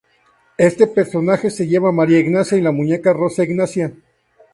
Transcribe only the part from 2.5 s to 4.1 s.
y la muñeca ""Rosa Ignacia"".